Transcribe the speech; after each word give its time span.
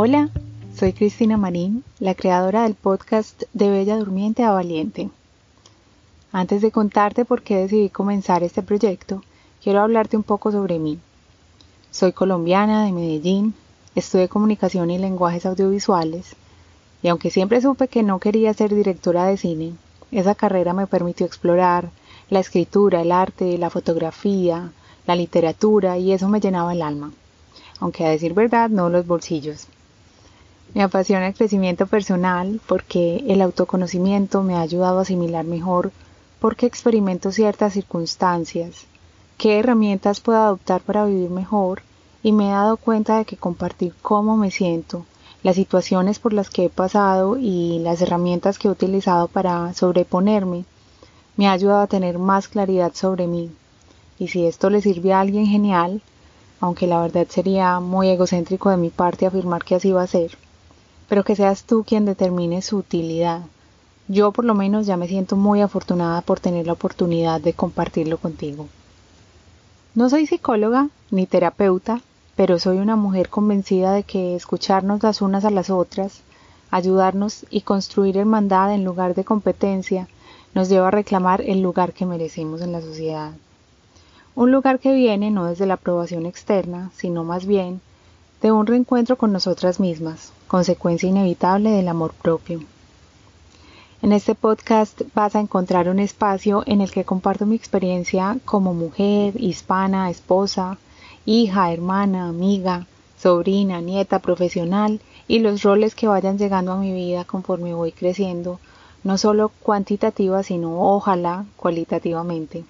Hola, 0.00 0.30
soy 0.76 0.92
Cristina 0.92 1.36
Marín, 1.36 1.82
la 1.98 2.14
creadora 2.14 2.62
del 2.62 2.76
podcast 2.76 3.42
De 3.52 3.68
Bella 3.68 3.96
Durmiente 3.96 4.44
a 4.44 4.52
Valiente. 4.52 5.10
Antes 6.30 6.62
de 6.62 6.70
contarte 6.70 7.24
por 7.24 7.42
qué 7.42 7.56
decidí 7.56 7.88
comenzar 7.88 8.44
este 8.44 8.62
proyecto, 8.62 9.24
quiero 9.60 9.80
hablarte 9.80 10.16
un 10.16 10.22
poco 10.22 10.52
sobre 10.52 10.78
mí. 10.78 11.00
Soy 11.90 12.12
colombiana 12.12 12.84
de 12.84 12.92
Medellín, 12.92 13.54
estudié 13.96 14.28
comunicación 14.28 14.92
y 14.92 14.98
lenguajes 14.98 15.44
audiovisuales, 15.46 16.36
y 17.02 17.08
aunque 17.08 17.32
siempre 17.32 17.60
supe 17.60 17.88
que 17.88 18.04
no 18.04 18.20
quería 18.20 18.54
ser 18.54 18.72
directora 18.72 19.26
de 19.26 19.36
cine, 19.36 19.72
esa 20.12 20.36
carrera 20.36 20.74
me 20.74 20.86
permitió 20.86 21.26
explorar 21.26 21.90
la 22.30 22.38
escritura, 22.38 23.02
el 23.02 23.10
arte, 23.10 23.58
la 23.58 23.68
fotografía, 23.68 24.70
la 25.08 25.16
literatura, 25.16 25.98
y 25.98 26.12
eso 26.12 26.28
me 26.28 26.38
llenaba 26.38 26.72
el 26.72 26.82
alma, 26.82 27.10
aunque 27.80 28.06
a 28.06 28.10
decir 28.10 28.32
verdad 28.32 28.70
no 28.70 28.90
los 28.90 29.04
bolsillos. 29.04 29.66
Me 30.74 30.82
apasiona 30.82 31.28
el 31.28 31.34
crecimiento 31.34 31.86
personal 31.86 32.60
porque 32.66 33.24
el 33.26 33.40
autoconocimiento 33.40 34.42
me 34.42 34.54
ha 34.54 34.60
ayudado 34.60 34.98
a 34.98 35.02
asimilar 35.02 35.44
mejor 35.46 35.92
porque 36.40 36.66
experimento 36.66 37.32
ciertas 37.32 37.72
circunstancias, 37.72 38.84
qué 39.38 39.58
herramientas 39.58 40.20
puedo 40.20 40.38
adoptar 40.38 40.82
para 40.82 41.06
vivir 41.06 41.30
mejor 41.30 41.82
y 42.22 42.32
me 42.32 42.48
he 42.48 42.52
dado 42.52 42.76
cuenta 42.76 43.16
de 43.16 43.24
que 43.24 43.38
compartir 43.38 43.94
cómo 44.02 44.36
me 44.36 44.50
siento, 44.50 45.06
las 45.42 45.56
situaciones 45.56 46.18
por 46.18 46.34
las 46.34 46.50
que 46.50 46.66
he 46.66 46.70
pasado 46.70 47.38
y 47.38 47.78
las 47.78 48.02
herramientas 48.02 48.58
que 48.58 48.68
he 48.68 48.70
utilizado 48.70 49.26
para 49.26 49.72
sobreponerme 49.72 50.66
me 51.38 51.48
ha 51.48 51.52
ayudado 51.52 51.80
a 51.80 51.86
tener 51.86 52.18
más 52.18 52.46
claridad 52.46 52.92
sobre 52.94 53.26
mí. 53.26 53.50
Y 54.18 54.28
si 54.28 54.44
esto 54.44 54.68
le 54.68 54.82
sirve 54.82 55.14
a 55.14 55.20
alguien 55.20 55.46
genial, 55.46 56.02
aunque 56.60 56.86
la 56.86 57.00
verdad 57.00 57.26
sería 57.28 57.80
muy 57.80 58.10
egocéntrico 58.10 58.68
de 58.68 58.76
mi 58.76 58.90
parte 58.90 59.24
afirmar 59.24 59.64
que 59.64 59.76
así 59.76 59.92
va 59.92 60.02
a 60.02 60.06
ser 60.06 60.36
pero 61.08 61.24
que 61.24 61.36
seas 61.36 61.64
tú 61.64 61.84
quien 61.84 62.04
determine 62.04 62.62
su 62.62 62.76
utilidad. 62.76 63.42
Yo 64.08 64.32
por 64.32 64.44
lo 64.44 64.54
menos 64.54 64.86
ya 64.86 64.96
me 64.96 65.08
siento 65.08 65.36
muy 65.36 65.60
afortunada 65.60 66.20
por 66.22 66.40
tener 66.40 66.66
la 66.66 66.74
oportunidad 66.74 67.40
de 67.40 67.52
compartirlo 67.52 68.18
contigo. 68.18 68.68
No 69.94 70.08
soy 70.08 70.26
psicóloga 70.26 70.88
ni 71.10 71.26
terapeuta, 71.26 72.00
pero 72.36 72.58
soy 72.58 72.78
una 72.78 72.96
mujer 72.96 73.28
convencida 73.28 73.92
de 73.92 74.04
que 74.04 74.36
escucharnos 74.36 75.02
las 75.02 75.22
unas 75.22 75.44
a 75.44 75.50
las 75.50 75.70
otras, 75.70 76.20
ayudarnos 76.70 77.46
y 77.50 77.62
construir 77.62 78.16
hermandad 78.16 78.72
en 78.72 78.84
lugar 78.84 79.14
de 79.14 79.24
competencia 79.24 80.08
nos 80.54 80.68
lleva 80.68 80.88
a 80.88 80.92
reclamar 80.92 81.40
el 81.40 81.62
lugar 81.62 81.92
que 81.92 82.06
merecemos 82.06 82.60
en 82.60 82.72
la 82.72 82.80
sociedad. 82.80 83.32
Un 84.34 84.52
lugar 84.52 84.78
que 84.78 84.92
viene 84.92 85.30
no 85.30 85.46
desde 85.46 85.66
la 85.66 85.74
aprobación 85.74 86.26
externa, 86.26 86.90
sino 86.94 87.24
más 87.24 87.44
bien 87.44 87.80
de 88.40 88.52
un 88.52 88.66
reencuentro 88.66 89.16
con 89.16 89.32
nosotras 89.32 89.80
mismas, 89.80 90.32
consecuencia 90.48 91.08
inevitable 91.08 91.70
del 91.70 91.88
amor 91.88 92.12
propio. 92.14 92.62
En 94.00 94.12
este 94.12 94.34
podcast 94.34 95.02
vas 95.14 95.36
a 95.36 95.40
encontrar 95.40 95.88
un 95.88 95.98
espacio 95.98 96.62
en 96.66 96.80
el 96.80 96.90
que 96.90 97.04
comparto 97.04 97.46
mi 97.46 97.56
experiencia 97.56 98.38
como 98.44 98.72
mujer, 98.72 99.34
hispana, 99.40 100.08
esposa, 100.08 100.78
hija, 101.26 101.72
hermana, 101.72 102.28
amiga, 102.28 102.86
sobrina, 103.18 103.80
nieta, 103.80 104.20
profesional 104.20 105.00
y 105.26 105.40
los 105.40 105.62
roles 105.62 105.94
que 105.94 106.08
vayan 106.08 106.38
llegando 106.38 106.72
a 106.72 106.78
mi 106.78 106.92
vida 106.92 107.24
conforme 107.24 107.74
voy 107.74 107.92
creciendo, 107.92 108.58
no 109.04 109.18
solo 109.18 109.50
cuantitativa, 109.62 110.42
sino 110.42 110.80
ojalá 110.80 111.44
cualitativamente. 111.56 112.64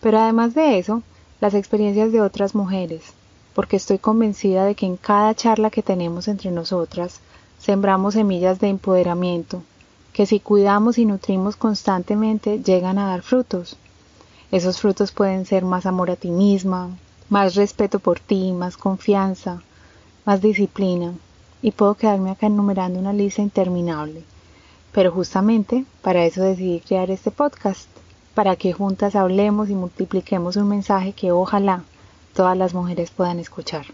Pero 0.00 0.18
además 0.18 0.54
de 0.54 0.78
eso, 0.78 1.02
las 1.40 1.54
experiencias 1.54 2.10
de 2.10 2.20
otras 2.20 2.54
mujeres, 2.54 3.12
porque 3.58 3.74
estoy 3.74 3.98
convencida 3.98 4.64
de 4.64 4.76
que 4.76 4.86
en 4.86 4.96
cada 4.96 5.34
charla 5.34 5.70
que 5.70 5.82
tenemos 5.82 6.28
entre 6.28 6.52
nosotras 6.52 7.18
sembramos 7.58 8.14
semillas 8.14 8.60
de 8.60 8.68
empoderamiento, 8.68 9.64
que 10.12 10.26
si 10.26 10.38
cuidamos 10.38 10.96
y 10.96 11.04
nutrimos 11.04 11.56
constantemente 11.56 12.62
llegan 12.62 13.00
a 13.00 13.08
dar 13.08 13.22
frutos. 13.22 13.76
Esos 14.52 14.80
frutos 14.80 15.10
pueden 15.10 15.44
ser 15.44 15.64
más 15.64 15.86
amor 15.86 16.08
a 16.12 16.14
ti 16.14 16.30
misma, 16.30 16.90
más 17.30 17.56
respeto 17.56 17.98
por 17.98 18.20
ti, 18.20 18.52
más 18.52 18.76
confianza, 18.76 19.60
más 20.24 20.40
disciplina, 20.40 21.12
y 21.60 21.72
puedo 21.72 21.96
quedarme 21.96 22.30
acá 22.30 22.46
enumerando 22.46 23.00
una 23.00 23.12
lista 23.12 23.42
interminable. 23.42 24.22
Pero 24.92 25.10
justamente 25.10 25.84
para 26.00 26.24
eso 26.24 26.42
decidí 26.42 26.78
crear 26.78 27.10
este 27.10 27.32
podcast, 27.32 27.88
para 28.36 28.54
que 28.54 28.72
juntas 28.72 29.16
hablemos 29.16 29.68
y 29.68 29.74
multipliquemos 29.74 30.54
un 30.54 30.68
mensaje 30.68 31.12
que 31.12 31.32
ojalá 31.32 31.82
todas 32.34 32.56
las 32.56 32.74
mujeres 32.74 33.10
puedan 33.10 33.38
escuchar. 33.38 33.86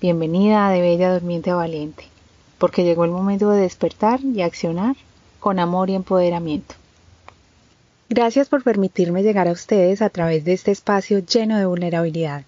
Bienvenida 0.00 0.70
de 0.70 0.80
Bella 0.80 1.12
Durmiente 1.12 1.50
a 1.50 1.56
Valiente, 1.56 2.04
porque 2.58 2.84
llegó 2.84 3.04
el 3.04 3.10
momento 3.10 3.50
de 3.50 3.62
despertar 3.62 4.20
y 4.20 4.42
accionar 4.42 4.96
con 5.40 5.58
amor 5.58 5.90
y 5.90 5.94
empoderamiento. 5.94 6.74
Gracias 8.10 8.48
por 8.48 8.62
permitirme 8.62 9.22
llegar 9.22 9.48
a 9.48 9.52
ustedes 9.52 10.00
a 10.00 10.08
través 10.08 10.44
de 10.44 10.52
este 10.52 10.70
espacio 10.70 11.18
lleno 11.18 11.58
de 11.58 11.66
vulnerabilidad. 11.66 12.44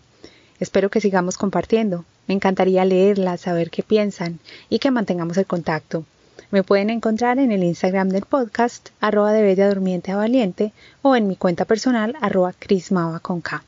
Espero 0.58 0.90
que 0.90 1.00
sigamos 1.00 1.36
compartiendo. 1.36 2.04
Me 2.26 2.34
encantaría 2.34 2.84
leerlas, 2.84 3.42
saber 3.42 3.70
qué 3.70 3.82
piensan 3.82 4.38
y 4.68 4.78
que 4.78 4.90
mantengamos 4.90 5.36
el 5.36 5.46
contacto. 5.46 6.04
Me 6.50 6.62
pueden 6.62 6.90
encontrar 6.90 7.38
en 7.38 7.52
el 7.52 7.62
Instagram 7.62 8.08
del 8.08 8.24
podcast, 8.24 8.90
arroba 9.00 9.32
de 9.32 9.42
Bella 9.42 9.68
Durmiente 9.68 10.12
a 10.12 10.16
Valiente, 10.16 10.72
o 11.02 11.14
en 11.14 11.28
mi 11.28 11.36
cuenta 11.36 11.64
personal, 11.64 12.16
arroba 12.20 12.52
Crismaba 12.58 13.20
con 13.20 13.40
K. 13.40 13.62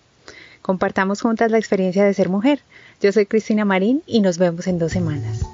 Compartamos 0.62 1.21
juntas 1.21 1.50
la 1.50 1.59
experiencia 1.59 2.05
de 2.05 2.15
ser 2.15 2.28
mujer. 2.28 2.61
Yo 3.00 3.12
soy 3.12 3.27
Cristina 3.27 3.65
Marín 3.65 4.03
y 4.06 4.21
nos 4.21 4.39
vemos 4.39 4.67
en 4.69 4.78
dos 4.78 4.93
semanas. 4.93 5.45